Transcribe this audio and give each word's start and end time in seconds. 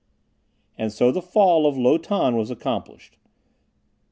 And 0.79 0.91
so 0.91 1.11
the 1.11 1.21
fall 1.21 1.67
of 1.67 1.77
Lo 1.77 1.99
Tan 1.99 2.35
was 2.35 2.49
accomplished. 2.49 3.17